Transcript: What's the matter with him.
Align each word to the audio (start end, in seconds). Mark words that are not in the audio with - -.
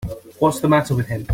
What's 0.39 0.61
the 0.61 0.67
matter 0.67 0.95
with 0.95 1.05
him. 1.09 1.27